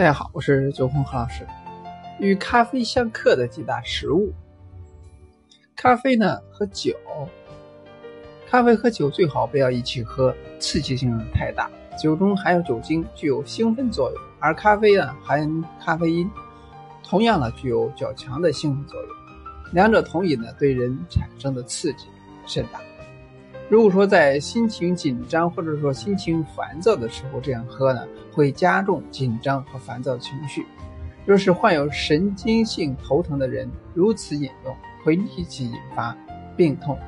[0.00, 1.46] 大家好，我是九红何老师。
[2.18, 4.32] 与咖啡相克的几大食物，
[5.76, 6.96] 咖啡呢和酒，
[8.48, 11.70] 咖啡和酒最好不要一起喝，刺激性太大。
[12.02, 16.30] 酒中含有酒精，具有兴奋作用，而咖啡呢含咖啡因，
[17.04, 19.10] 同样呢具有较强的兴奋作用。
[19.74, 22.06] 两者同饮呢，对人产生的刺激
[22.46, 22.80] 甚大。
[23.70, 30.66] 如果说在心情紧张或者说心情烦躁的时候这样喝呢，会加重紧张和烦躁情绪。
[31.24, 36.16] 若是患有神经性头疼的人如此饮用，会立即引发
[36.56, 36.98] 病痛。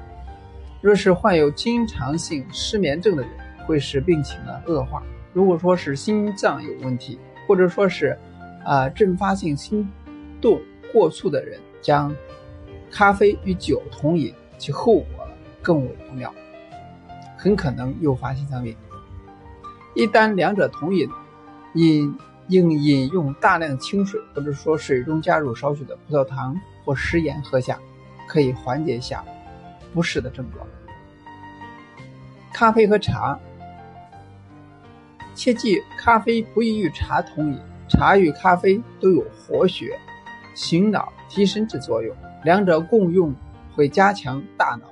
[0.80, 3.33] 若是患有经常性失眠症的人，
[3.67, 5.03] 会使病情呢恶化。
[5.33, 8.17] 如果说是心脏有问题，或者说是
[8.65, 9.91] 啊阵发性心
[10.41, 10.61] 动
[10.92, 12.15] 过速的人，将
[12.89, 15.27] 咖啡与酒同饮，其后果
[15.61, 16.33] 更为不妙。
[17.43, 18.77] 很可能诱发心脏病。
[19.95, 21.11] 一旦两者同饮，
[21.75, 27.77] 饮应饮用大量清水，或者说水中加入少许的葡萄糖或食盐喝下，
[28.29, 29.25] 可以缓解下
[29.93, 30.65] 不适的症状。
[32.53, 33.37] 咖啡和茶，
[35.35, 37.59] 切记咖啡不宜与茶同饮。
[37.89, 39.98] 茶与咖啡都有活血、
[40.55, 43.35] 醒脑、提神之作用，两者共用
[43.75, 44.87] 会加强大脑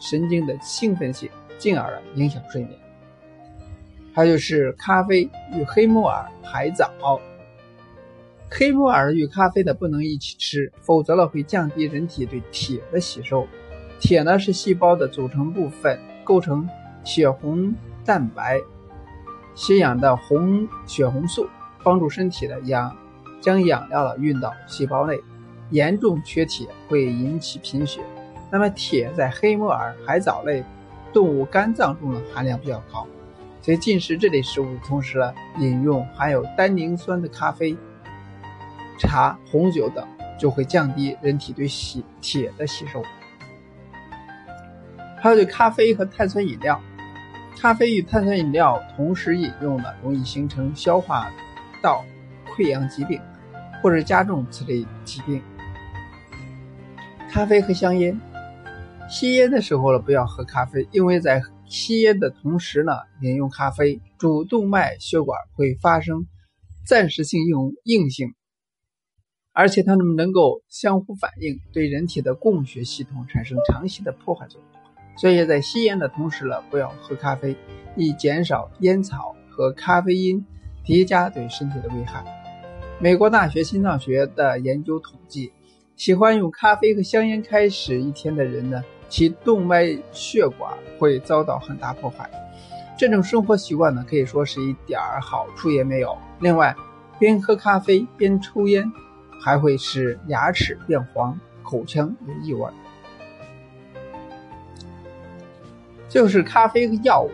[0.00, 1.30] 神经的兴奋性。
[1.58, 2.78] 进而影响睡眠。
[4.14, 6.90] 还有就是咖啡与黑木耳、海藻。
[8.50, 13.46] 黑木耳与咖啡的不能一起吃，否则了会降低人体对铁的吸收。
[13.98, 16.68] 铁呢是细胞的组成部分，构成
[17.02, 18.60] 血红蛋白，
[19.54, 21.48] 吸氧的红血红素，
[21.82, 22.96] 帮助身体的氧
[23.40, 25.18] 将养料了运到细胞内。
[25.70, 28.00] 严重缺铁会引起贫血。
[28.52, 30.64] 那么铁在黑木耳、海藻类。
[31.16, 33.06] 动物肝脏中的含量比较高，
[33.62, 37.74] 所以进食这类食物的同时呢，饮用含有单宁酸的咖啡、
[38.98, 40.06] 茶、红酒等，
[40.38, 43.02] 就会降低人体对吸铁的吸收。
[45.18, 46.78] 还有对咖啡和碳酸饮料，
[47.58, 51.32] 咖啡与碳酸饮料同时饮用呢，容易形成消化
[51.82, 52.04] 道
[52.54, 53.18] 溃疡疾病，
[53.82, 55.42] 或者加重此类疾病。
[57.30, 58.20] 咖啡和香烟。
[59.08, 66.26] 吸烟的时候呢，不要喝咖啡，因为在吸烟的同时呢，饮用咖啡，主动脉血管会发生
[66.84, 68.34] 暂时性硬硬性，
[69.52, 74.80] 而且它们能够相互反应，对人体的供血系统产生长期的破坏作用。
[75.16, 77.56] 所以在吸烟的同时呢，不要喝咖啡，
[77.96, 80.44] 以减少烟草和咖啡因
[80.84, 82.24] 叠加对身体的危害。
[83.00, 85.52] 美国大学心脏学的研究统计，
[85.94, 88.82] 喜欢用咖啡和香烟开始一天的人呢。
[89.08, 92.28] 其动脉血管会遭到很大破坏，
[92.98, 96.16] 这种生活习惯呢，可以说是一点儿好处也没有。
[96.40, 96.74] 另外，
[97.18, 98.90] 边喝咖啡边抽烟，
[99.40, 102.68] 还会使牙齿变黄、口腔有异味。
[106.08, 107.30] 就是咖啡和药物，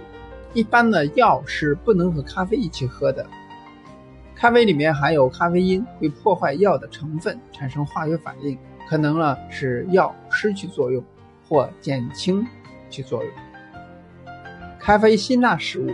[0.55, 3.25] 一般的药是不能和咖啡一起喝的。
[4.35, 11.05] 咖啡里面含有咖啡因，会破坏药的成分，产生化学反应，可能呢使药失去作用。
[11.53, 12.47] 或减轻
[12.89, 13.31] 其作用。
[14.81, 15.89] 咖啡辛辣食物，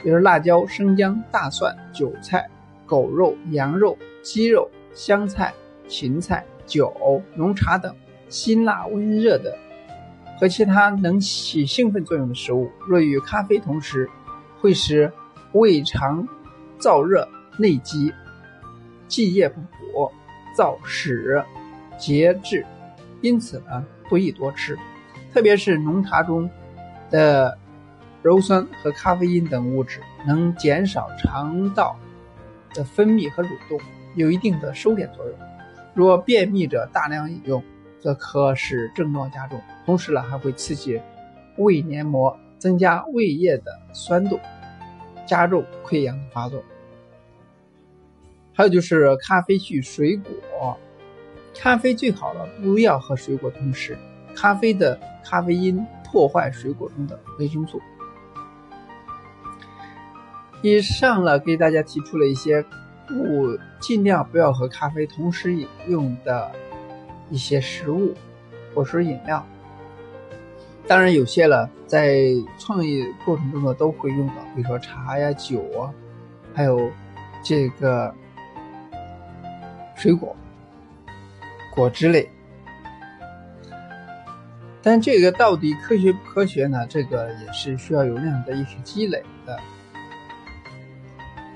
[0.00, 2.48] 比如辣椒、生姜、大蒜、韭菜、
[2.86, 5.52] 狗肉、羊肉、鸡肉、香菜、
[5.88, 7.92] 芹菜、酒、浓茶等
[8.28, 9.58] 辛辣温热的
[10.38, 14.08] 和其他能起兴奋作用的食物，若与咖啡同时，
[14.60, 15.12] 会使
[15.50, 16.28] 胃肠
[16.78, 17.28] 燥热、
[17.58, 18.14] 内积、
[19.08, 20.12] 积液不补、
[20.56, 21.42] 燥屎、
[21.98, 22.64] 结滞，
[23.20, 23.84] 因此呢。
[24.08, 24.78] 不宜多吃，
[25.32, 26.48] 特别是浓茶中
[27.10, 27.58] 的
[28.22, 31.96] 鞣酸和咖啡因等物质，能减少肠道
[32.72, 33.80] 的分泌和蠕动，
[34.14, 35.38] 有一定的收敛作用。
[35.94, 37.62] 若便秘者大量饮用，
[38.00, 41.00] 则可使症状加重，同时呢还会刺激
[41.56, 44.40] 胃黏膜，增加胃液的酸度，
[45.26, 46.62] 加重溃疡的发作。
[48.52, 50.30] 还有就是咖啡去水果。
[51.54, 53.96] 咖啡最好了，不要和水果同时。
[54.34, 57.80] 咖啡的咖啡因破坏水果中的维生素。
[60.60, 62.62] 以上呢，给大家提出了一些
[63.06, 66.50] 不尽量不要和咖啡同时饮用的
[67.30, 68.12] 一些食物
[68.74, 69.46] 或是饮料。
[70.86, 72.24] 当然，有些了在
[72.58, 75.92] 创意过程中呢都会用到，比如说茶呀、酒啊，
[76.52, 76.90] 还有
[77.42, 78.14] 这个
[79.94, 80.34] 水果。
[81.74, 82.28] 果汁类，
[84.80, 86.86] 但这个到底科学不科学呢？
[86.86, 89.58] 这个也是需要有那样的一些积累的。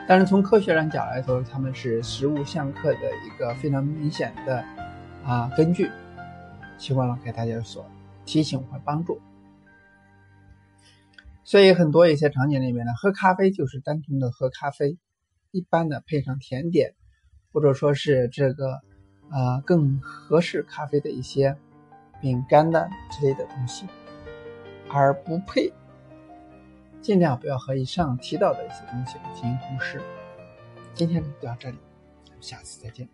[0.08, 4.64] 但是从科学上讲来说，它们是食物相克的一个非常明显的
[5.24, 5.90] 啊根据。
[6.78, 7.88] 希望呢给大家所
[8.24, 9.20] 提醒和帮助。
[11.44, 14.96] 所以很多一些场景里面呢，喝咖啡就是单纯的喝咖啡，
[15.50, 16.94] 一般的配上甜点，
[17.52, 18.80] 或者说是这个
[19.30, 21.56] 啊更合适咖啡的一些
[22.20, 23.86] 饼干的之类的东西，
[24.90, 25.72] 而不配。
[27.00, 30.00] 尽量不要和以上提到的一些东西进行同时。
[30.94, 31.78] 今天就到这里，
[32.40, 33.08] 下次再见。